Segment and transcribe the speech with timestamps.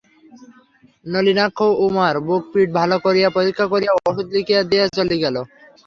[1.05, 5.35] নলিনাক্ষ উমার বুক-পিঠ ভালো করিয়া পরীক্ষা করিয়া ওষুধ লিখিয়া দিয়া চলিয়া গেল।